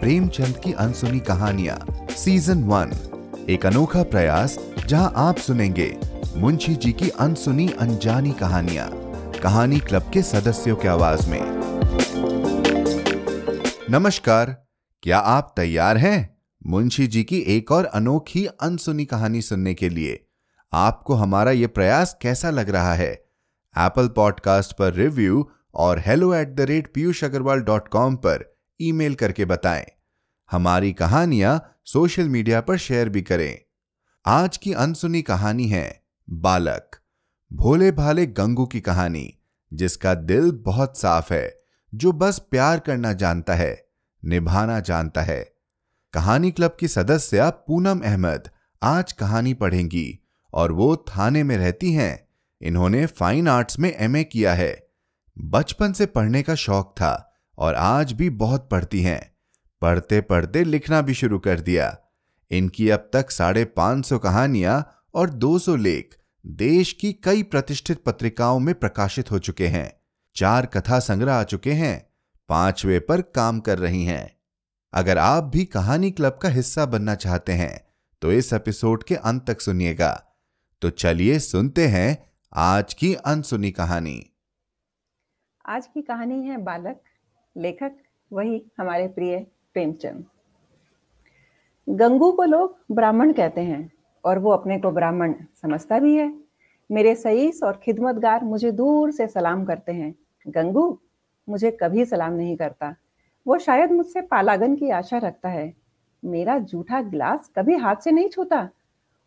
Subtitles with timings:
[0.00, 2.92] प्रेमचंद की अनसुनी कहानियाँ season one
[3.50, 5.98] एक अनोखा प्रयास, जहाँ आप सुनेंगे
[6.36, 8.88] मुंशी जी की अनसुनी अनजानी कहानियाँ,
[9.42, 11.40] कहानी क्लब के सदस्यों की आवाज़ में।
[13.90, 14.66] नमस्कार,
[15.02, 16.36] क्या आप तैयार हैं
[16.66, 20.26] मुंशी जी की एक और अनोखी अनसुनी कहानी सुनने के लिए?
[20.72, 23.12] आपको हमारा यह प्रयास कैसा लग रहा है?
[23.78, 29.14] एप्पल पॉडकास्ट पर रिव्यू और hello at the rate Piyush Agrawal dot com पर ईमेल
[29.14, 29.86] करके बताएँ।
[30.50, 33.58] हमारी कहानियाँ सोशल मीडिया पर शेयर भी करें।
[34.26, 36.90] आज की अनसुनी कहानी है बालक
[37.52, 39.38] भोले भाले गंगू की कहानी,
[39.74, 41.60] जिसका दिल बहुत साफ़ है,
[41.94, 43.88] जो बस प्यार करना जानता है,
[44.24, 45.52] निभाना जानता है।
[46.12, 48.48] कहानी क्लब की सदस्य पूनम अहमद
[48.82, 50.18] आज कहानी पढ़ेंगी
[50.52, 52.28] और वो थाने में रहती हैं।
[52.62, 54.88] इन्होंने फाइन आर्ट्स में एमए किया है।
[55.38, 57.25] बचपन से पढ़ने का शौक था
[57.58, 59.36] और आज भी बहुत पढ़ती हैं।
[59.82, 61.96] पढ़ते पढ़ते लिखना भी शुरू कर दिया।
[62.50, 68.58] इनकी अब तक साढ़े पाँच सौ कहानियाँ और 200 लेख देश की कई प्रतिष्ठित पत्रिकाओं
[68.58, 69.92] में प्रकाशित हो चुके हैं।
[70.36, 72.10] चार कथा संग्रह आ चुके हैं।
[72.48, 74.36] पांचवे पर काम कर रही हैं।
[74.92, 77.86] अगर आप भी कहानी क्लब का हिस्सा बनना चाहते हैं
[78.22, 80.12] तो इस एपिसोड के अंत तक सुनिएगा।
[80.82, 84.32] तो चलिए सुनते हैं आज की अनसुनी कहानी।
[85.66, 87.00] आज की कहानी है बालक।
[87.56, 87.92] लेखक,
[88.30, 89.38] वही हमारे प्रिय
[89.74, 90.24] प्रेमचंद।
[91.88, 93.90] गंगू को लोग ब्राह्मण कहते हैं
[94.24, 96.32] और वो अपने को ब्राह्मण समझता भी है।
[96.90, 100.14] मेरे सईस और खिदमतगार मुझे दूर से सलाम करते हैं।
[100.46, 100.98] गंगू,
[101.48, 102.94] मुझे कभी सलाम नहीं करता।
[103.46, 105.72] वो शायद मुझसे पालागन की आशा रखता है।
[106.22, 108.68] मेरा जूठा ग्लास कभी हाथ से नहीं छूता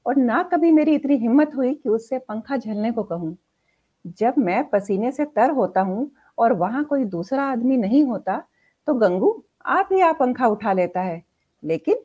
[0.06, 3.36] और ना कभी मेरी इतनी हिम्मत हुई कि उससे पंखा झलने को कहूँ।
[4.18, 8.42] जब मैं पसीने से तर होता हूँ और वहाँ कोई दूसरा आदमी नहीं होता
[8.88, 9.32] तो गंगू
[9.68, 11.22] आप ही आप पंखा उठा लेता है।
[11.64, 12.00] लेकिन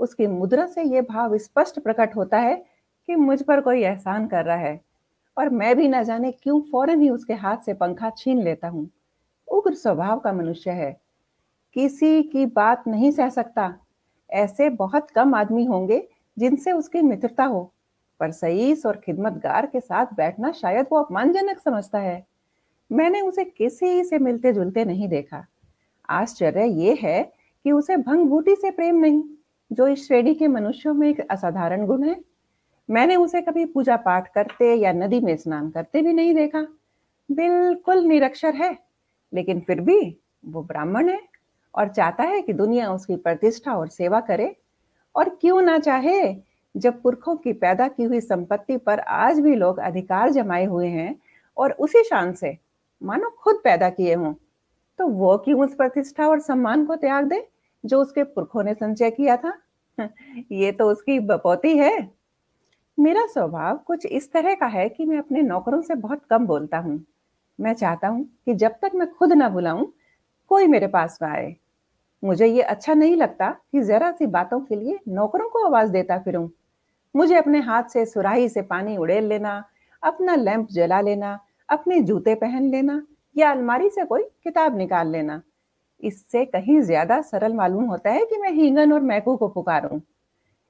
[0.00, 2.54] उसकी मुद्रा से यह भाव स्पष्ट प्रकट होता है
[3.08, 4.80] कि मुझ पर कोई एहसान कर रहा है।
[5.36, 8.88] और मैं भी न जाने क्यों फ़ौरन ही उसके हाथ से पंखा छीन लेता हूँ।
[9.48, 10.92] उग्र स्वभाव का मनुष्य है।
[11.76, 13.74] किसी की बात नहीं सह सकता।
[14.30, 17.62] ऐसे बहुत कम आदमी होंगे जिनसे उसकी मित्रता हो।
[18.20, 22.24] पर सईस और खिदमतगार के साथ बैठना शायद वो अपमानजनक समझता है।
[22.90, 25.44] मैंने उसे किसी से मिलते जुलते नहीं देखा।
[26.08, 27.22] आश्चर्य ये है
[27.64, 29.22] कि उसे भंग बूटी से प्रेम नहीं,
[29.70, 32.16] जो इस श्रेणी के मनुष्यों में एक असाधारण गुण है।
[32.88, 36.66] मैंने उसे कभी पूजा पाठ करते या नदी में स्नान करते भी नहीं देखा।
[37.30, 38.76] बिल्कुल निरक्षर है,
[39.32, 41.20] लेकिन फिर भी वो ब्राह्मण है
[41.74, 44.54] और चाहता है कि दुनिया उसकी प्रतिष्ठा और सेवा करे।
[45.14, 46.34] और क्यों ना चाहे,
[46.74, 51.14] जब पुरखों की पैदा की हुई संपत्ति पर आज भी लोग अधिकार जमाए हुए हैं
[51.56, 52.56] और उसी शान से
[53.02, 54.34] मानो खुद पैदा किए हों।
[54.98, 57.48] तो वो क्यों उस प्रतिष्ठा और सम्मान को त्याग दे,
[57.84, 59.58] जो उसके पुरखों ने संचय किया था?
[60.52, 62.10] ये तो उसकी बपौती है।
[62.98, 66.78] मेरा स्वभाव कुछ इस तरह का है कि मैं अपने नौकरों से बहुत कम बोलता
[66.78, 67.04] हूँ।
[67.60, 69.86] मैं चाहता हूँ कि जब तक मैं खुद ना बुलाऊं
[70.48, 71.56] कोई मेरे पास ना आए।
[72.24, 76.18] मुझे ये अच्छा नहीं लगता कि जरा सी बातों के लिए नौकरों को आवाज़ देता
[76.18, 76.48] फिरूं।
[77.16, 79.64] मुझे अपने हाथ से सुराही से पानी उड़ेल लेना,
[80.02, 81.38] अपना लैंप जला लेना
[81.70, 83.02] अपने जूते पहन लेना
[83.36, 85.40] या अलमारी से कोई किताब निकाल लेना।
[86.02, 90.00] इससे कहीं ज़्यादा सरल मालूम होता है कि मैं हींगन और मैकू को पुकारूं।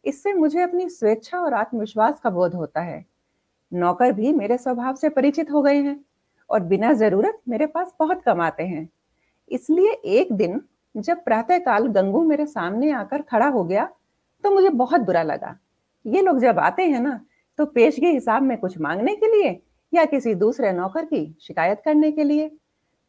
[0.04, 3.04] इससे मुझे अपनी स्वेच्छा और आत्मविश्वास का बोध होता है।
[3.72, 5.98] नौकर भी मेरे स्वभाव से परिचित हो गए हैं
[6.50, 8.88] और बिना ज़रूरत मेरे पास बहुत कम आते हैं।
[9.50, 10.60] इसलिए एक दिन
[10.94, 13.88] जब प्रातःकाल गंगू मेरे सामने आकर खड़ा हो गया
[14.44, 15.56] तो मुझे बहुत बुरा लगा।
[16.04, 17.20] ये लोग जब आते हैं ना
[17.58, 19.60] तो पेशगी हिसाब में कुछ मांगने के लिए
[19.92, 22.50] या किसी दूसरे नौकर की शिकायत करने के लिए।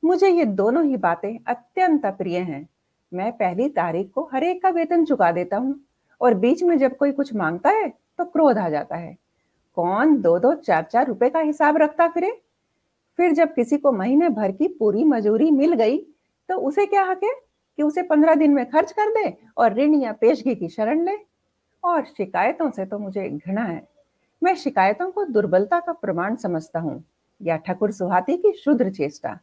[0.03, 2.67] मुझे ये दोनों ही बातें अत्यंत अप्रिय हैं।
[3.11, 5.79] मैं पहली तारीख को हर एक का वेतन चुका देता हूँ
[6.21, 9.15] और बीच में जब कोई कुछ माँगता है तो क्रोध आ जाता है।
[9.77, 12.31] कौन दो दो चार चार रुपए का हिसाब रखता फिरे?
[13.19, 15.97] फिर जब किसी को महीने भर की पूरी मजूरी मिल गई
[16.49, 17.33] तो उसे क्या हक है
[17.77, 21.17] कि उसे पंद्रह दिन में खर्च कर दे और ऋण या पेशगी की शरण ले?
[21.83, 23.81] और शिकायतों से तो मुझे घृणा है।
[24.43, 27.03] मैं शिकायतों को दुर्बलता का प्रमाण समझता हूँ
[27.41, 29.39] या ठकुर सुहाती की शुद्र चेष्टा।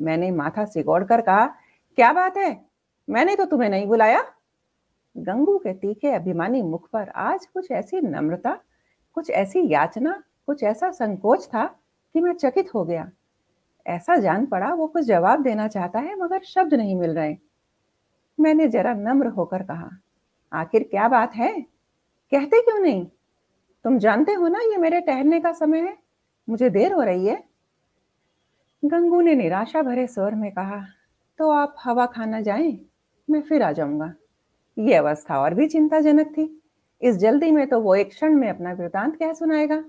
[0.00, 1.46] मैंने माथा सिगोड़ कर कहा,
[1.96, 2.64] क्या बात है?
[3.10, 4.22] मैंने तो तुम्हें नहीं बुलाया?
[5.16, 8.58] गंगू के तीखे अभिमानी मुख पर आज कुछ ऐसी नम्रता,
[9.14, 11.64] कुछ ऐसी याचना, कुछ ऐसा संकोच था
[12.14, 13.10] कि मैं चकित हो गया।
[13.86, 17.36] ऐसा जान पड़ा वो कुछ जवाब देना चाहता है मगर शब्द नहीं मिल रहे।
[18.40, 19.90] मैंने जरा नम्र होकर कहा,
[20.52, 21.60] आखिर क्या बात है?
[22.32, 23.06] कहते क्यों नहीं?
[23.84, 25.96] तुम जानते हो ना ये मेरे ठहरने का समय है?
[26.48, 27.42] मुझे देर हो रही है।
[28.82, 30.80] गंगू ने निराशा भरे स्वर में कहा
[31.38, 32.78] तो आप हवा खाना जाएँ?
[33.28, 34.12] मैं फिर आ जाऊँगा।
[34.76, 36.48] ये अवस्था और भी चिंताजनक थी।
[37.02, 39.82] इस जल्दी में तो वो एक क्षण में अपना वृतांत क्या सुनाएगा।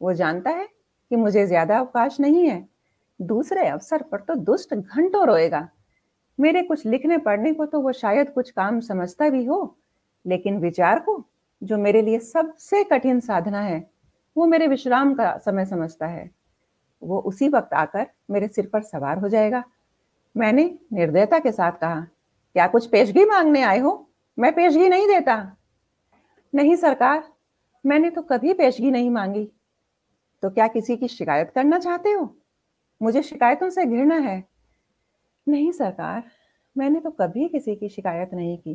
[0.00, 0.66] वो जानता है
[1.10, 2.64] कि मुझे ज़्यादा अवकाश नहीं है।
[3.20, 5.68] दूसरे अवसर पर तो दुष्ट घंटों रोएगा।
[6.38, 9.76] मेरे कुछ लिखने पढ़ने को तो वो शायद कुछ काम समझता भी हो,
[10.24, 11.24] लेकिन विचार को
[11.64, 13.90] जो मेरे लिए सबसे कठिन साधना है,
[14.36, 16.30] वो मेरे विश्राम का समय समझता है।
[17.02, 19.64] वो उसी वक्त आकर मेरे सिर पर सवार हो जाएगा।
[20.36, 22.00] मैंने निर्दयता के साथ कहा,
[22.52, 24.10] क्या कुछ पेशगी मांगने आए हो?
[24.38, 25.56] मैं पेशगी नहीं देता।
[26.54, 27.32] नहीं सरकार,
[27.86, 29.52] मैंने तो कभी पेशगी नहीं मांगी।
[30.42, 32.36] तो क्या किसी की शिकायत करना चाहते हो?
[33.02, 34.44] मुझे शिकायतों से घृणा है।
[35.48, 36.22] नहीं सरकार,
[36.78, 38.74] मैंने तो कभी किसी की शिकायत नहीं की।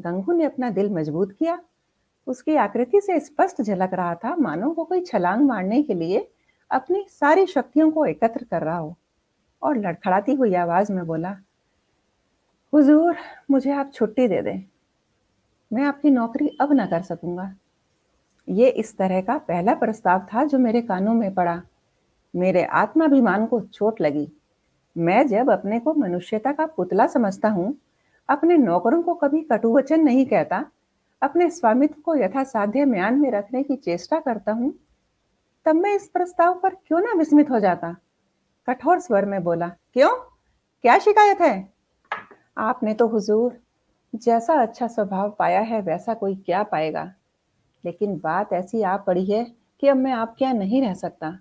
[0.00, 1.62] गंगू ने अपना दिल मज़बूत किया
[2.26, 6.30] उसकी आकृति से स्पष्ट झलक रहा था, मानो वो कोई छलांग मारने के लिए
[6.70, 8.96] अपनी सारी शक्तियों को एकत्र कर रहा हो।
[9.62, 11.36] और लड़खड़ाती हुई आवाज़ में बोला,
[12.74, 13.16] हुजूर,
[13.50, 14.62] मुझे आप छुट्टी दे दें।
[15.72, 17.54] मैं आपकी नौकरी अब ना कर सकूँगा।
[18.48, 21.62] ये इस तरह का पहला प्रस्ताव था जो मेरे कानों में पड़ा।
[22.36, 24.32] मेरे आत्माभिमान को चोट लगी।
[24.98, 27.78] मैं जब अपने को मनुष्यता का पुतला समझता हूँ,
[28.28, 30.64] अपने नौकरों को कभी कटुवचन नहीं कहता
[31.22, 34.74] अपने स्वामित्व को यथासाध्य म्यान में रखने की चेष्टा करता हूँ,
[35.66, 37.94] तब मैं इस प्रस्ताव पर क्यों ना विस्मित हो जाता?
[38.68, 40.10] कठोर स्वर में बोला, क्यों?
[40.82, 41.72] क्या शिकायत है?
[42.58, 43.56] आपने तो हुजूर,
[44.14, 47.12] जैसा अच्छा स्वभाव पाया है, वैसा कोई क्या पाएगा?
[47.84, 49.44] लेकिन बात ऐसी आ पड़ी है
[49.80, 51.38] कि अब मैं आपके क्या नहीं रह सकता।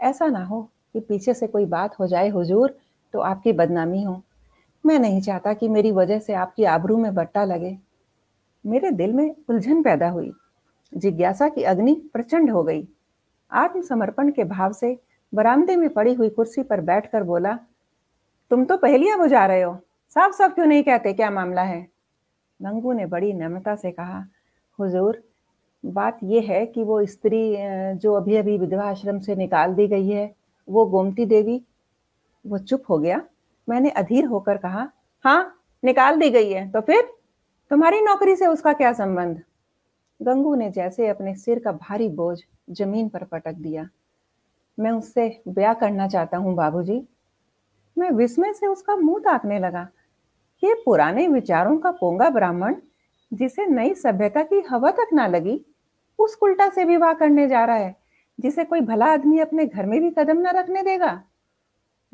[0.00, 0.62] ऐसा ना हो
[0.92, 2.78] कि पीछे से कोई बात हो जाए हुजूर
[3.12, 4.22] तो आपकी बदनामी हो।
[4.84, 7.78] मैं नहीं चाहता कि मेरी वजह से आपकी आबरू में बट्टा लगे।
[8.64, 10.32] मेरे दिल में उलझन पैदा हुई।
[10.92, 12.86] जिज्ञासा की अग्नि प्रचंड हो गई।
[13.52, 14.96] आत्मसमर्पण के भाव से
[15.32, 17.58] बरामदे में पड़ी हुई कुर्सी पर बैठकर बोला,
[18.50, 19.76] तुम तो पहलियाँ बुझा रहे हो।
[20.16, 21.12] साफ़ साफ़ क्यों नहीं कहते?
[21.12, 21.80] क्या मामला है?
[22.60, 24.24] गंगू ने बड़ी नम्रता से कहा,
[24.78, 25.22] हुजूर,
[25.84, 27.56] बात यह है कि वो स्त्री
[27.94, 30.34] जो अभी अभी विधवा आश्रम से निकाल दी गई है,
[30.68, 31.62] वो गोमती देवी,
[32.44, 33.20] वो चुप हो गया।
[33.68, 34.88] मैंने अधीर होकर कहा
[35.24, 37.08] हाँ निकाल दी गई है तो फिर?
[37.74, 39.42] तुम्हारी नौकरी से उसका क्या संबंध?
[40.22, 42.38] गंगू ने जैसे अपने सिर का भारी बोझ
[42.70, 43.88] ज़मीन पर पटक दिया।
[44.80, 47.08] मैं उससे ब्याह करना चाहता हूँ, बाबूजी।
[47.98, 49.88] मैं विस्मय से उसका मुँह ताकने लगा।
[50.64, 52.74] ये पुराने विचारों का पोंगा ब्राह्मण,
[53.32, 55.66] जिसे नई सभ्यता की हवा तक ना लगी,
[56.18, 57.96] उस उल्टा से विवाह करने जा रहा है,
[58.40, 61.22] जिसे कोई भला आदमी अपने घर में भी कदम न रखने देगा।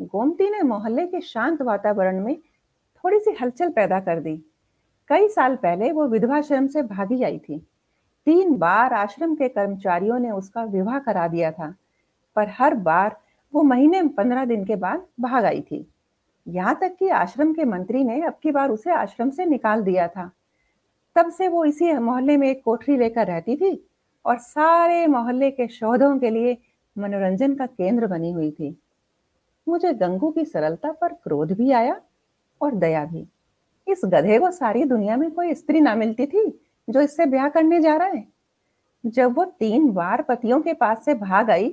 [0.00, 2.36] गोमती ने मोहल्ले के शांत वातावरण में
[3.04, 4.50] थोड़ी सी हलचल पैदा कर दी।
[5.10, 7.58] कई साल पहले वो विधवाश्रम से भागी आई थी।
[8.26, 11.74] तीन बार आश्रम के कर्मचारियों ने उसका विवाह करा दिया था,
[12.36, 13.16] पर हर बार
[13.52, 15.86] वो महीने पंद्रह दिन के बाद भाग आई थी।
[16.46, 20.06] यहाँ तक कि आश्रम के मंत्री ने अब की बार उसे आश्रम से निकाल दिया
[20.08, 20.31] था।
[21.17, 23.72] तब से वो इसी मोहल्ले में एक कोठरी लेकर रहती थी
[24.24, 26.56] और सारे मोहल्ले के शोधों के लिए
[26.96, 28.74] मनोरंजन का केंद्र बनी हुई थी।
[29.67, 32.00] मुझे गंगू की सरलता पर क्रोध भी आया
[32.60, 33.26] और दया भी।
[33.91, 36.47] इस गधे को सारी दुनिया में कोई स्त्री ना मिलती थी
[36.89, 38.27] जो इससे ब्याह करने जा रहा है?
[39.05, 41.69] जब वो तीन बार पतियों के पास से भाग आई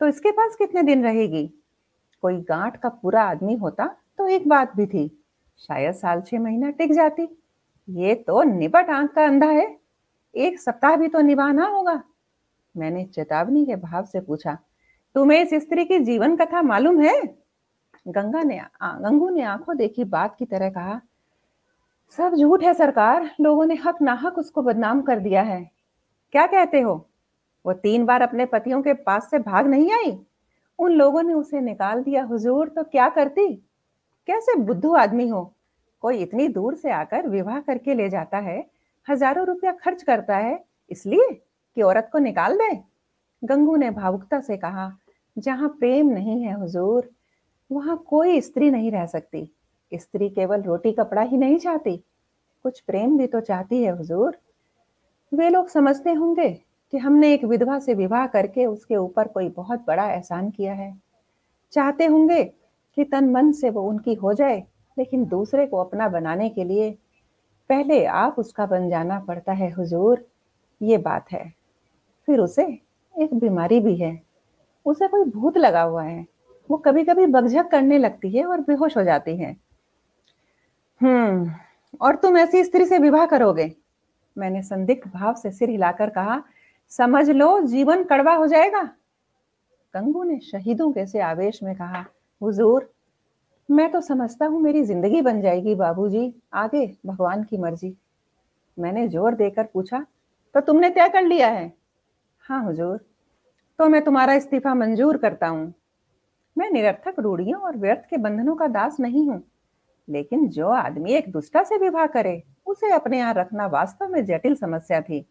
[0.00, 1.46] तो इसके पास कितने दिन रहेगी?
[2.22, 3.86] कोई गांठ का पूरा आदमी होता
[4.18, 5.08] तो एक बात भी थी,
[5.60, 7.28] शायद साल छह महीना टिक जाती।
[7.88, 9.66] ये तो निपट आँख का अंधा है।
[10.34, 12.02] एक सप्ताह भी तो निभाना होगा।
[12.74, 14.56] मैंने चेतावनी के भाव से पूछा,
[15.14, 17.20] तुम्हें इस स्त्री की जीवन कथा मालूम है?
[18.08, 21.00] गंगा ने गंगू ने आँखों देखी बात की तरह कहा
[22.12, 25.70] सब झूठ है सरकार। लोगों ने हक नाहक उसको बदनाम कर दिया है।
[26.32, 26.94] क्या कहते हो?
[27.64, 30.18] वो तीन बार अपने पतियों के पास से भाग नहीं आई?
[30.78, 33.54] उन लोगों ने उसे निकाल दिया, हुजूर तो क्या करती?
[34.28, 35.54] कैसे बुद्धू आदमी हो?
[36.02, 38.64] कोई इतनी दूर से आकर विवाह करके ले जाता है,
[39.08, 41.28] हज़ारों रुपया खर्च करता है, इसलिए
[41.76, 42.74] कि औरत को निकाल दे?
[43.42, 44.90] गंगू ने भावुकता से कहा,
[45.36, 47.10] जहाँ प्रेम नहीं है हुजूर,
[47.70, 49.48] वहाँ कोई स्त्री नहीं रह सकती।
[49.98, 51.96] स्त्री केवल रोटी, कपड़ा ही नहीं चाहती।
[52.62, 54.38] कुछ प्रेम भी तो चाहती है, हुजूर।
[55.34, 56.50] वे लोग समझते होंगे
[56.90, 61.00] कि हमने एक विधवा से विवाह करके उसके ऊपर कोई बहुत बड़ा एहसान किया है।
[61.72, 62.44] चाहते होंगे
[62.94, 64.64] कि तन मन से वो उनकी हो जाए,
[64.98, 66.98] लेकिन दूसरे को अपना बनाने के लिए
[67.68, 70.26] पहले आप उसका बन जाना पड़ता है, हुजूर।
[70.82, 71.54] ये बात है।
[72.26, 72.78] फिर उसे
[73.18, 74.22] एक बीमारी भी है।
[74.86, 76.26] उसे कोई भूत लगा हुआ है।
[76.70, 79.56] वो कभी कभी बगझक करने लगती है और बेहोश हो जाती है।
[81.04, 81.50] हम्म
[82.00, 83.70] और तुम ऐसी स्त्री से विवाह करोगे?
[84.36, 86.42] मैंने संदिग्ध भाव से सिर हिलाकर कहा,
[86.92, 88.82] समझ लो, जीवन कड़वा हो जाएगा।
[89.94, 92.04] कंगू ने शहीदों के से आवेश में कहा,
[92.40, 92.90] हुजूर,
[93.68, 97.94] मैं तो समझता हूँ मेरी ज़िंदगी बन जाएगी, बाबूजी, आगे, भगवान की मर्ज़ी।
[98.78, 100.04] मैंने ज़ोर देकर पूछा
[100.54, 101.72] तो तुमने तय कर लिया है?
[102.44, 102.98] हाँ हुजूर
[103.78, 105.72] तो मैं तुम्हारा इस्तीफा मंजूर करता हूँ।
[106.56, 109.42] मैं निरर्थक रूढ़ियों और व्यर्थ के बंधनों का दास नहीं हूँ।
[110.08, 114.54] लेकिन जो आदमी एक दुष्टा से विवाह करे, उसे अपने यहाँ रखना वास्तव में जटिल
[114.54, 115.24] समस्या थी।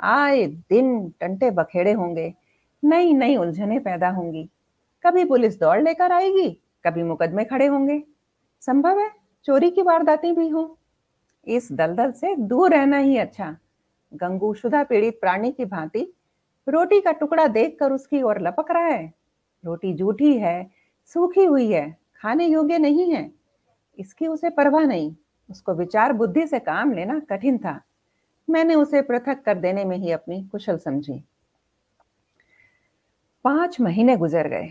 [0.00, 2.32] आए दिन टंटे बखेड़े होंगे
[2.82, 4.48] नई नई उलझने पैदा होंगी।
[5.04, 6.48] कभी पुलिस दौड़ लेकर आएगी,
[6.84, 8.02] कभी मुकदमे खड़े होंगे।
[8.62, 9.10] संभव है
[9.46, 10.78] चोरी की वारदातें भी हो।
[11.46, 13.56] इस दलदल से दूर रहना ही अच्छा।
[14.12, 16.12] गंगू शुदा पीड़ित प्राणी की भांति
[16.66, 19.12] रोटी का टुकड़ा देखकर उसकी ओर लपक रहा है।
[19.64, 20.70] रोटी जूठी है,
[21.04, 23.30] सूखी हुई है, खाने योग्य नहीं है।
[23.98, 25.14] इसकी उसे परवाह नहीं।
[25.48, 27.80] उसको विचार बुद्धि से काम लेना कठिन था।
[28.48, 31.22] मैंने उसे पृथक कर देने में ही अपनी कुशल समझी।
[33.44, 34.68] पाँच महीने गुजर गए।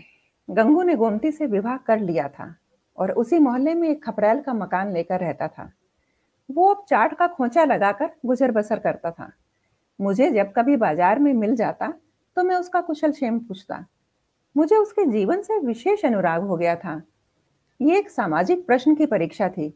[0.48, 2.54] गंगू ने गोमती से विवाह कर लिया था
[2.98, 5.70] और उसी मोहल्ले में एक खपरेल का मकान लेकर रहता था।
[6.48, 9.30] वो अब चाट का खोचा लगाकर गुजर बसर करता था।
[9.98, 11.92] मुझे जब कभी बाज़ार में मिल जाता
[12.36, 13.84] तो मैं उसका कुशल क्षेम पूछता।
[14.56, 17.00] मुझे उसके जीवन से विशेष अनुराग हो गया था।
[17.80, 19.68] ये एक सामाजिक प्रश्न की परीक्षा थी।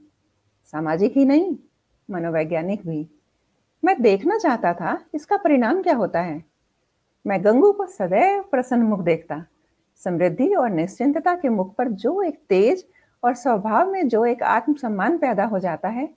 [0.73, 1.57] सामाजिक ही नहीं,
[2.09, 3.07] मनोवैज्ञानिक भी।
[3.83, 6.43] मैं देखना चाहता था इसका परिणाम क्या होता है।
[7.26, 9.45] मैं गंगू को सदैव प्रसन्न मुख देखता,
[10.00, 12.87] समृद्धि और निश्चिंतता के मुख पर जो एक तेज
[13.23, 16.09] और स्वभाव में जो एक आत्मसम्मान पैदा हो जाता है,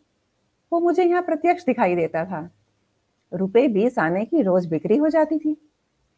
[0.71, 2.50] वो मुझे यहाँ प्रत्यक्ष दिखाई देता था।
[3.33, 5.57] रुपए बीस आने की रोज बिक्री हो जाती थी।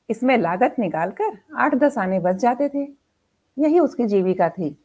[0.09, 2.83] इसमें लागत निकालकर आठ दस आने बच जाते थे।
[3.57, 4.82] यही उसकी जीविका थी।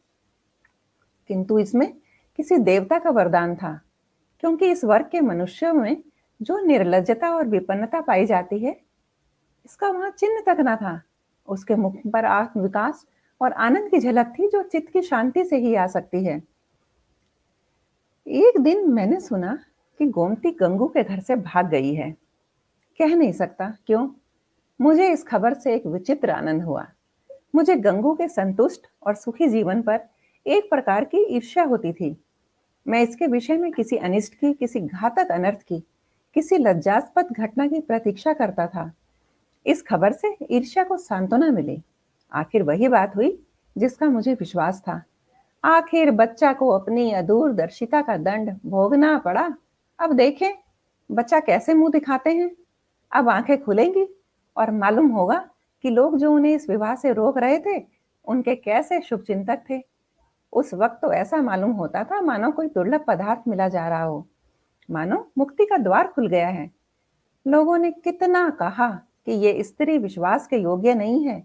[1.29, 1.93] किंतु इसमें
[2.39, 3.79] किसी देवता का वरदान था,
[4.39, 6.03] क्योंकि इस वर्ग के मनुष्यों में
[6.41, 8.75] जो निर्लजता और विपन्नता पाई जाती है,
[9.65, 11.01] इसका वहाँ चिन्ह तक ना था।
[11.47, 13.05] उसके मुख पर आत्म विकास
[13.41, 16.41] और आनंद की झलक थी, जो चित्त की शांति से ही आ सकती है।
[18.27, 19.57] एक दिन मैंने सुना
[19.99, 22.11] कि गोमती गंगू के घर से भाग गई है।
[22.99, 24.07] कह नहीं सकता, क्यों?
[24.81, 26.85] मुझे इस खबर से एक विचित्र आनंद हुआ।
[27.55, 29.99] मुझे गंगू के संतुष्ट और सुखी जीवन पर
[30.47, 32.23] एक प्रकार की ईर्ष्या होती थी।
[32.87, 35.83] मैं इसके विषय में किसी अनिष्ट की, किसी घातक अनर्थ की,
[36.33, 38.93] किसी लज्जास्पद घटना की प्रतीक्षा करता था।
[39.65, 41.81] इस खबर से ईर्ष्या को सांत्वना मिली।
[42.33, 43.43] आखिर वही बात हुई
[43.77, 45.03] जिसका मुझे विश्वास था।
[45.63, 49.53] आखिर बच्चा को अपनी अदूरदर्शिता का दंड भोगना पड़ा।
[49.99, 50.55] अब देखें,
[51.11, 52.51] बच्चा कैसे मुँह दिखाते हैं?
[53.11, 54.23] अब आँखें खुलेंगी
[54.57, 55.49] और मालूम होगा
[55.81, 57.85] कि लोग जो उन्हें इस विवाह से रोक रहे थे,
[58.25, 59.88] उनके कैसे शुभ चिंतक थे।
[60.53, 64.25] उस वक्त तो ऐसा मालूम होता था मानो कोई दुर्लभ पदार्थ मिला जा रहा हो।
[64.89, 66.69] मानो मुक्ति का द्वार खुल गया है।
[67.45, 68.89] लोगों ने कितना कहा
[69.25, 71.43] कि ये स्त्री विश्वास के योग्य नहीं है।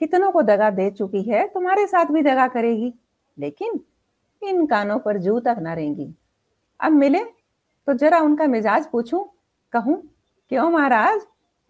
[0.00, 2.92] कितनों को दगा दे चुकी है, तुम्हारे साथ भी दगा करेगी।
[3.38, 3.80] लेकिन
[4.42, 6.14] इन कानों पर जू तक न रहेंगी
[6.80, 7.24] अब मिले?
[7.86, 9.24] तो जरा उनका मिजाज पूछूँ।
[9.72, 10.02] कहूँ,
[10.48, 11.20] क्यों महाराज?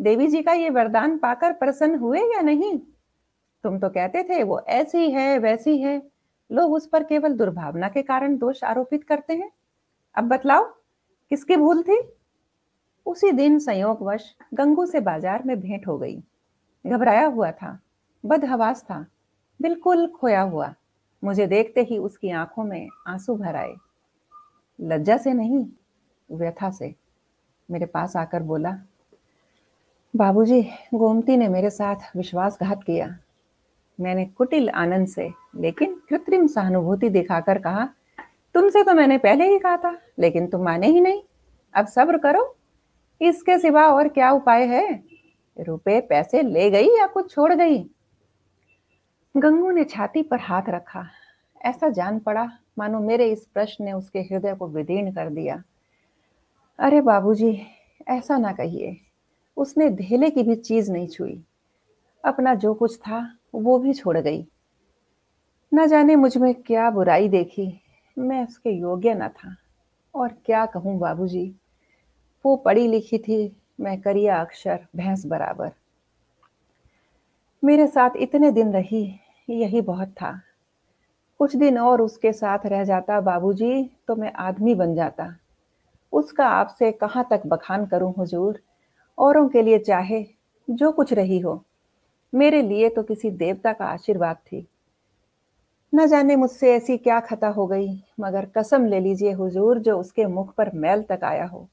[0.00, 2.78] देवी जी का ये वरदान पाकर प्रसन्न हुए या नहीं?
[3.64, 5.98] तुम तो कहते थे, वो ऐसी है, वैसी है।
[6.50, 9.50] लोग उस पर केवल दुर्भावना के कारण दोष आरोपित करते हैं।
[10.14, 10.64] अब बतलाओ,
[11.30, 12.00] किसकी भूल थी?
[13.06, 16.16] उसी दिन संयोगवश गंगू से बाज़ार में भेंट हो गई।
[16.84, 17.78] घबराया हुआ था,
[18.24, 19.06] बदहवास था,
[19.60, 20.74] बिल्कुल खोया हुआ।
[21.22, 23.74] मुझे देखते ही उसकी आँखों में आँसू भर आए।
[24.80, 25.66] लज्जा से नहीं,
[26.30, 26.94] व्यथा से।
[27.68, 28.78] मेरे पास आकर बोला,
[30.14, 30.62] बाबूजी,
[30.94, 33.18] गोमती ने मेरे साथ विश्वासघात किया।
[34.00, 37.88] मैंने कुटिल आनंद से, लेकिन कृत्रिम सहानुभूति दिखाकर कहा,
[38.54, 41.22] तुमसे तो मैंने पहले ही कहा था, लेकिन तुम माने ही नहीं।
[41.74, 42.56] अब सब्र करो।
[43.20, 45.02] इसके सिवा और क्या उपाय है?
[45.60, 47.90] रुपए पैसे ले गई या कुछ छोड़ गई?
[49.36, 51.06] गंगू ने छाती पर हाथ रखा।
[51.64, 55.62] ऐसा जान पड़ा, मानो मेरे इस प्रश्न ने उसके हृदय को विदीर्ण कर दिया।
[56.78, 57.62] अरे बाबूजी,
[58.08, 58.96] ऐसा ना कहिए।
[59.56, 61.44] उसने धेले की भी चीज़ नहीं छुई।
[62.24, 64.46] अपना जो कुछ था वो भी छोड़ गई।
[65.74, 67.80] न जाने मुझमें क्या बुराई देखी।
[68.18, 69.56] मैं उसके योग्य न था।
[70.14, 71.54] और क्या कहूँ बाबूजी?
[72.46, 75.70] वो पढ़ी लिखी थी, मैं करिया अक्षर, भैंस बराबर।
[77.64, 80.40] मेरे साथ इतने दिन रही, यही बहुत था।
[81.38, 85.36] कुछ दिन और उसके साथ रह जाता बाबूजी तो मैं आदमी बन जाता।
[86.12, 88.60] उसका आपसे कहाँ तक बखान करूँ हुजूर?
[89.18, 90.26] औरों के लिए चाहे,
[90.70, 91.64] जो कुछ रही हो।
[92.32, 94.66] मेरे लिए तो किसी देवता का आशीर्वाद थी।
[95.92, 97.88] न जाने मुझसे ऐसी क्या खता हो गई,
[98.20, 101.66] मगर कसम ले लीजिए हुजूर, जो उसके मुख पर मैल तक आया हो।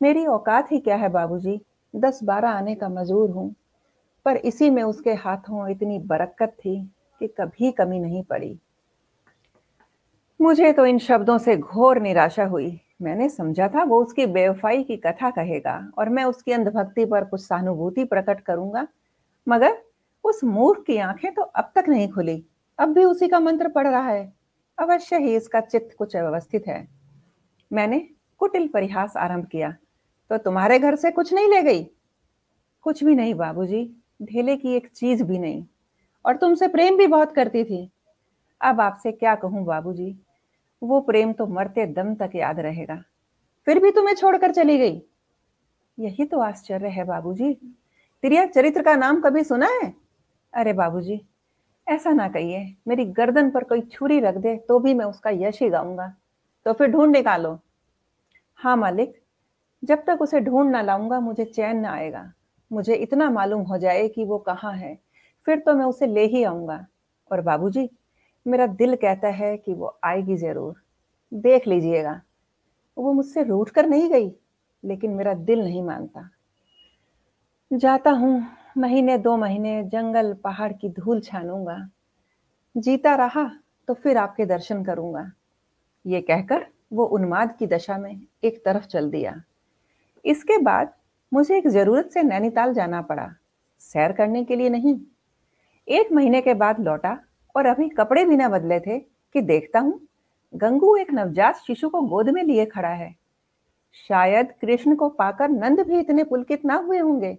[0.00, 1.60] मेरी औकात ही क्या है बाबूजी?
[1.94, 3.54] दस बारह आने का मजूर हूँ,
[4.26, 6.80] पर इसी में उसके हाथों इतनी बरकत थी
[7.20, 8.58] कि कभी कमी नहीं पड़ी।
[10.40, 14.96] मुझे तो इन शब्दों से घोर निराशा हुई। मैंने समझा था वो उसकी बेवफाई की
[14.96, 18.86] कथा कहेगा, और मैं उसकी अंधभक्ति पर कुछ सहानुभूति प्रकट करूँगा।
[19.48, 19.82] मगर
[20.24, 22.46] उस मूर्ख की आँखें तो अब तक नहीं खुली।
[22.78, 24.32] अब भी उसी का मंत्र पढ़ रहा है।
[24.78, 26.88] अवश्य ही इसका चित्त कुछ अव्यवस्थित है।
[27.72, 28.08] मैंने
[28.38, 29.76] कुटिल परिहास आरंभ किया।
[30.30, 31.84] तो तुम्हारे घर से कुछ नहीं ले गई?
[32.82, 35.66] कुछ भी नहीं, बाबूजी। ढेले की एक चीज़ भी नहीं।
[36.26, 37.90] और तुमसे प्रेम भी बहुत करती थी।
[38.60, 40.18] अब आपसे क्या कहूँ, बाबूजी?
[40.82, 43.02] वो प्रेम तो मरते दम तक याद रहेगा।
[43.66, 45.02] फिर भी तुम्हें छोड़कर चली गई।
[45.98, 47.78] यही तो आश्चर्य है, बाबूजी।
[48.24, 49.92] तिरिया चरित्र का नाम कभी सुना है?
[50.52, 51.20] अरे बाबूजी,
[51.86, 55.60] ऐसा ना कहिए, मेरी गर्दन पर कोई छुरी रख दे तो भी मैं उसका यश
[55.62, 56.06] ही गाऊँगा।
[56.66, 57.58] तो फिर ढूंढ निकालो।
[58.60, 59.12] हाँ मालिक,
[59.82, 62.32] जब तक उसे ढूंढ ना लाऊँगा, मुझे चैन ना आएगा।
[62.70, 64.98] मुझे इतना मालूम हो जाए कि वो कहाँ है,
[65.46, 66.86] फिर तो मैं उसे ले ही आऊँगा।
[67.30, 67.88] और बाबूजी,
[68.46, 70.74] मेरा दिल कहता है कि वो आएगी ज़रूर।
[71.32, 72.20] देख लीजिएगा।
[72.96, 74.32] वो मुझसे रूठ कर नहीं गई,
[74.84, 76.28] लेकिन मेरा दिल नहीं मानता।
[77.70, 78.46] जाता हूँ,
[78.78, 81.76] महीने दो महीने जंगल पहाड़ की धूल छानूँगा।
[82.74, 83.44] जीता रहा
[83.88, 85.30] तो फिर आपके दर्शन करूँगा।
[86.04, 89.34] ये कहकर वो उन्माद की दशा में एक तरफ़ चल दिया।
[90.24, 90.92] इसके बाद
[91.32, 93.28] मुझे एक ज़रूरत से नैनीताल जाना पड़ा,
[93.80, 94.94] सैर करने के लिए नहीं।
[95.88, 97.18] एक महीने के बाद लौटा
[97.54, 100.00] और अभी कपड़े भी ना बदले थे कि देखता हूँ,
[100.52, 103.14] गंगू एक नवजात शिशु को गोद में लिए खड़ा है।
[104.10, 107.36] शायद कृष्ण को पाकर नंद भी इतने पुलकित ना हुए होंगे।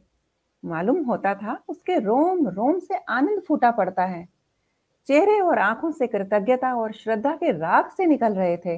[0.64, 4.28] मालूम होता था उसके रोम रोम से आनंद फूटा पड़ता है।
[5.08, 8.78] चेहरे और आँखों से कृतज्ञता और श्रद्धा के राग से निकल रहे थे।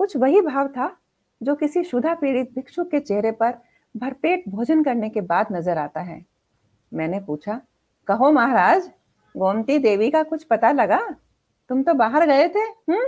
[0.00, 0.90] कुछ वही भाव था
[1.40, 3.58] जो किसी शुदा पीड़ित भिक्षुक के चेहरे पर
[3.94, 6.24] भरपेट भोजन करने के बाद नज़र आता है।
[6.92, 7.60] मैंने पूछा,
[8.08, 8.90] कहो महाराज,
[9.34, 11.00] गोमती देवी का कुछ पता लगा?
[11.70, 13.04] तुम तो बाहर गए थे हम्म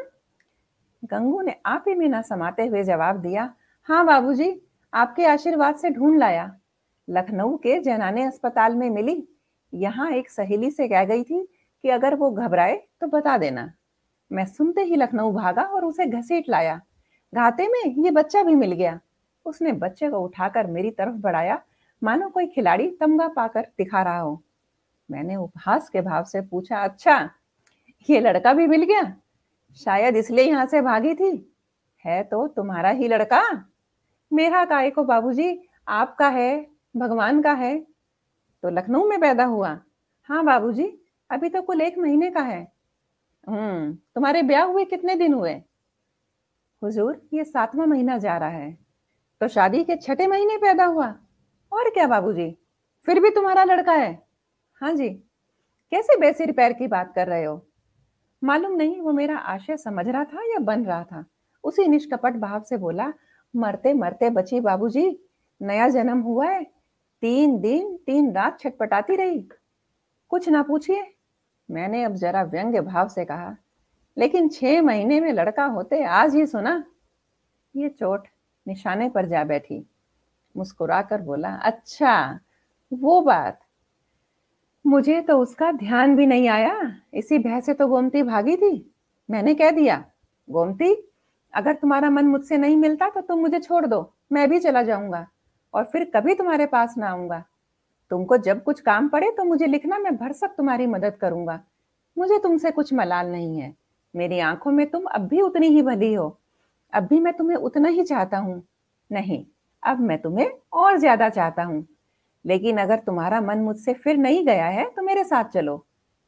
[1.03, 3.53] गंगू ने आप ही में न समाते हुए जवाब दिया
[3.89, 4.61] हाँ बाबूजी,
[4.93, 6.45] आपके आशीर्वाद से ढूंढ लाया।
[7.09, 9.23] लखनऊ के जनाने अस्पताल में मिली।
[9.73, 11.43] यहाँ एक सहेली से कह गई थी
[11.85, 13.73] कि अगर वो घबराए तो बता देना।
[14.31, 16.81] मैं सुनते ही लखनऊ भागा और उसे घसीट लाया।
[17.33, 18.99] घाते में ये बच्चा भी मिल गया।
[19.47, 21.61] उसने बच्चे को उठाकर मेरी तरफ़ बढ़ाया।
[22.03, 24.43] मानो कोई खिलाड़ी तमगा पाकर दिखा रहा हो।
[25.11, 27.19] मैंने उपहास के भाव से पूछा अच्छा
[28.09, 29.03] ये लड़का भी मिल गया?
[29.77, 31.57] शायद इसलिए यहाँ से भागी थी।
[32.05, 33.43] है तो तुम्हारा ही लड़का?
[34.33, 37.79] मेरा काय को बाबूजी, आपका है भगवान का है
[38.63, 39.79] तो लखनऊ में पैदा हुआ।
[40.29, 40.87] हाँ बाबूजी,
[41.31, 42.61] अभी तो कुल एक महीने का है।
[43.47, 45.53] हम्म तुम्हारे ब्याह हुए कितने दिन हुए?
[46.83, 48.79] हुजूर, ये सातवां महीना जा रहा है।
[49.41, 51.07] तो शादी के छठे महीने पैदा हुआ।
[51.73, 52.51] और क्या बाबूजी,
[53.07, 54.23] फिर भी तुम्हारा लड़का है?
[54.81, 55.09] हाँ जी,
[55.93, 57.67] कैसे बेसिर पैर की बात कर रहे हो?
[58.43, 61.25] मालूम नहीं, वो मेरा आशय समझ रहा था या बन रहा था।
[61.65, 63.13] उसी निष्कपट भाव से बोला
[63.55, 65.19] मरते मरते बची बाबूजी,
[65.63, 66.74] नया जन्म हुआ है
[67.25, 69.39] तीन दिन, तीन रात छटपटाती रही।
[70.29, 71.03] कुछ ना पूछिए।
[71.71, 73.57] मैंने अब जरा व्यंग्य भाव से कहा,
[74.17, 76.85] लेकिन छह महीने में लड़का होते आज ही सुना।
[77.77, 78.27] ये चोट
[78.67, 79.83] निशाने पर जा बैठी।
[80.57, 82.41] मुस्कुराकर बोला अच्छा
[82.93, 83.61] वो बात।
[84.87, 88.95] मुझे तो उसका ध्यान भी नहीं आया। इसी भय से तो गोमती भागी थी।
[89.31, 90.05] मैंने कह दिया,
[90.49, 90.95] गोमती,
[91.55, 95.27] अगर तुम्हारा मन मुझसे नहीं मिलता तो तुम मुझे छोड़ दो। मैं भी चला जाऊँगा।
[95.75, 97.43] और फिर कभी तुम्हारे पास ना आऊँगा।
[98.11, 101.61] तुमको जब कुछ काम पड़े तो मुझे लिखना, मैं भरसक तुम्हारी मदद करूँगा।
[102.17, 103.75] मुझे तुमसे कुछ मलाल नहीं है।
[104.15, 106.37] मेरी आँखों में तुम अब भी उतनी ही भली हो।
[106.93, 108.63] अब भी मैं तुम्हें उतना ही चाहता हूँ।
[109.11, 109.45] नहीं,
[109.83, 111.87] अब मैं तुम्हें और ज़्यादा चाहता हूँ।
[112.45, 115.77] लेकिन अगर तुम्हारा मन मुझसे फिर नहीं गया है तो मेरे साथ चलो।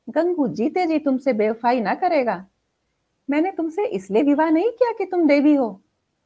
[0.08, 2.44] गंगू जीते जी तुमसे बेवफाई ना करेगा।
[3.28, 5.68] मैंने तुमसे इसलिए विवाह नहीं किया कि तुम देवी हो,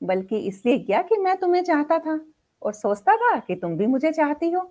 [0.00, 2.18] बल्कि इसलिए किया कि मैं तुम्हें चाहता था।
[2.62, 4.70] और सोचता था कि तुम भी मुझे चाहती हो।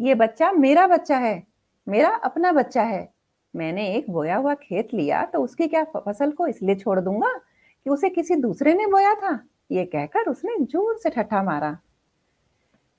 [0.00, 1.42] ये बच्चा मेरा बच्चा है,
[1.86, 3.08] मेरा अपना बच्चा है।
[3.54, 7.90] मैंने एक बोया हुआ खेत लिया तो उसकी क्या फ़सल को इसलिए छोड़ दूँगा कि
[7.90, 9.38] उसे किसी दूसरे ने बोया था?
[9.70, 11.76] ये कहकर उसने ज़ोर से ठट्ठा मारा।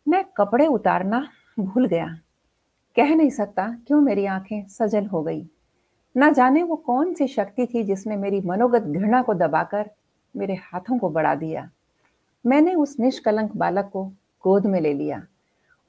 [0.08, 1.28] मैं कपड़े उतारना
[1.60, 2.08] भूल गया।
[2.96, 5.46] कह नहीं सकता, क्यों मेरी आँखें सजल हो गई।
[6.15, 9.89] ना जाने वो कौन सी शक्ति थी जिसने मेरी मनोगत घृणा को दबाकर
[10.36, 11.70] मेरे हाथों को बढ़ा दिया।
[12.45, 14.04] मैंने उस निष्कलंक बालक को
[14.43, 15.25] गोद में ले लिया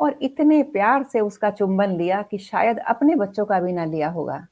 [0.00, 4.08] और इतने प्यार से उसका चुंबन लिया कि शायद अपने बच्चों का भी ना लिया
[4.08, 4.46] होगा।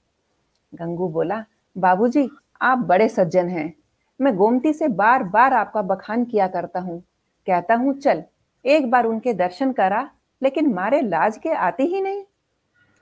[0.75, 1.45] गंगू बोला,
[1.79, 2.29] बाबूजी,
[2.63, 3.75] आप बड़े सज्जन हैं।
[4.21, 7.01] मैं गोमती से बार बार आपका बखान किया करता हूँ।
[7.47, 8.23] कहता हूँ, चल,
[8.65, 10.11] एक बार उनके दर्शन करा,
[10.43, 12.25] लेकिन मारे लाज के आते ही नहीं।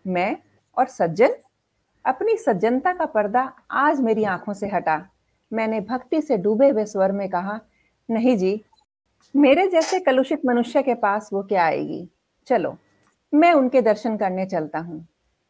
[0.06, 0.36] मैं
[0.76, 1.34] और सज्जन?
[2.04, 5.06] अपनी सज्जनता का पर्दा आज मेरी आँखों से हटा।
[5.52, 7.60] मैंने भक्ति से डूबे हुए स्वर में कहा,
[8.10, 8.64] नहीं जी
[9.34, 12.08] मेरे जैसे कलुषित मनुष्य के पास वो क्या आएगी?
[12.46, 12.76] चलो,
[13.34, 15.06] मैं उनके दर्शन करने चलता हूँ।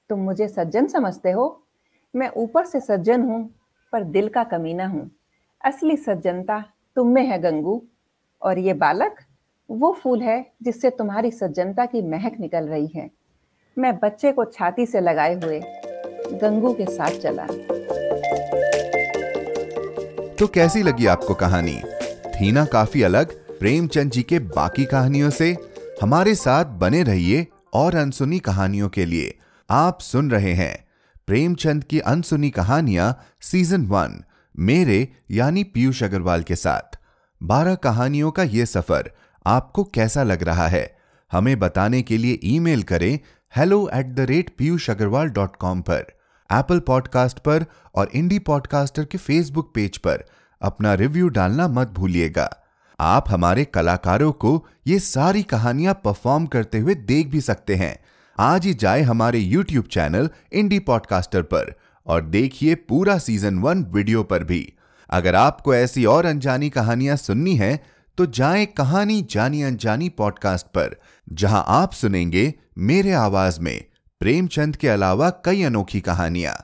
[0.09, 1.67] तुम मुझे सज्जन समझते हो?
[2.17, 3.55] मैं ऊपर से सज्जन हूँ,
[3.93, 5.11] पर दिल का कमीना हूँ।
[5.65, 6.65] असली सज्जनता
[6.97, 7.83] तुम में है, गंगू।
[8.43, 9.17] और ये बालक,
[9.71, 13.11] वो फूल है जिससे तुम्हारी सज्जनता की महक निकल रही है।
[13.79, 15.61] मैं बच्चे को छाती से लगाए हुए
[16.33, 17.47] गंगू के साथ चला।
[20.35, 21.81] तो कैसी लगी आपको कहानी?
[22.31, 25.57] थी ना काफ़ी अलग प्रेमचंद जी के बाकी कहानियों से
[26.03, 29.39] हमारे साथ बने रहिए और अनसुनी कहानियों के लिए।
[29.71, 30.85] आप सुन रहे हैं
[31.27, 34.25] प्रेमचंद की अनसुनी कहानियाँ सीज़न वन,
[34.59, 36.99] मेरे यानी पीयूष अग्रवाल के साथ।
[37.43, 39.11] बारह कहानियों का यह सफ़र
[39.47, 40.97] आपको कैसा लग रहा है?
[41.33, 43.19] हमें बताने के लिए ईमेल करें
[43.57, 46.05] hello at the rate Piyush Agrawal dot com पर
[46.53, 47.65] एप्पल पॉडकास्ट पर
[47.95, 50.25] और इंडी पॉडकास्टर के फेसबुक पेज पर।
[50.63, 52.66] अपना रिव्यू डालना मत भूलिएगा।
[53.01, 57.99] आप हमारे कलाकारों को ये सारी कहानियाँ परफॉर्म करते हुए देख भी सकते हैं।
[58.39, 61.75] आज ही जाए हमारे यूट्यूब चैनल इंडी पॉडकास्टर पर
[62.07, 64.73] और देखिए पूरा सीज़न वन वीडियो पर भी।
[65.11, 67.77] अगर आपको ऐसी और अनजानी कहानियाँ सुननी है
[68.19, 70.97] तो जाए कहानी जानी अनजानी पॉडकास्ट पर,
[71.33, 73.85] जहाँ आप सुनेंगे मेरे आवाज़ में
[74.21, 76.55] प्रेमचंद के अलावा कई अनोखी कहानियाँ।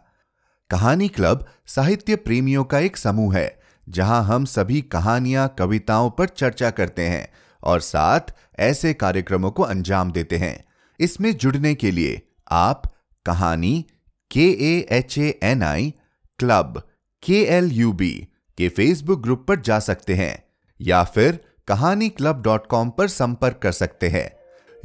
[0.71, 6.71] कहानी क्लब साहित्य प्रेमियों का एक समूह है। जहाँ हम सभी कहानियाँ, कविताओं पर चर्चा
[6.71, 7.29] करते हैं
[7.63, 8.21] और साथ
[8.59, 10.65] ऐसे कार्यक्रमों को अंजाम देते हैं।
[11.01, 12.83] इसमें जुड़ने के लिए आप
[13.27, 13.87] कहानी
[14.31, 15.95] K A H A N I
[16.39, 16.83] club
[17.23, 20.45] K L U B के फेसबुक ग्रुप पर जा सकते हैं
[20.81, 24.31] या फिर कहानी क्लब डॉट कॉम पर संपर्क कर सकते हैं।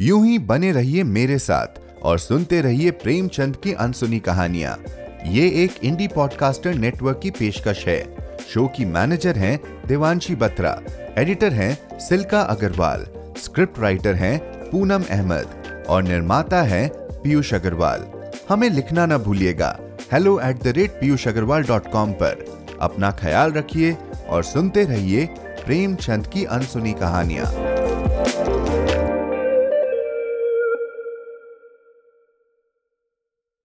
[0.02, 4.78] यूँ ही बने रहिए मेरे साथ और सुनते रहिए प्रेमचंद की अनसुनी कहानियाँ।
[5.26, 10.80] ये एक इंडी पॉडकास्टर नेटवर्क की पेशकश है। शो की मैनेजर हैं देवांशी बत्रा,
[11.18, 13.06] एडिटर हैं सिल्का अग्रवाल,
[13.38, 14.40] स्क्रिप्ट राइटर हैं
[14.72, 16.90] पूनम अहमद और निर्माता हैं
[17.24, 18.06] पीयूष अग्रवाल।
[18.50, 19.78] हमें लिखना ना भूलिएगा।
[20.14, 22.46] Hello at the rate Piyush Agrawal dot com पर।
[22.82, 23.98] अपना ख्याल रखिए
[24.30, 25.26] और सुनते रहिए
[25.66, 27.77] प्रेमचंद की अनसुनी कहानियाँ।